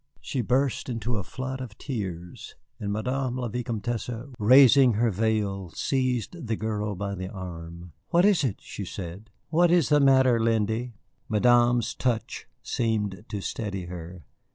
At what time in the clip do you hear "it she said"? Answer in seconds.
8.43-9.29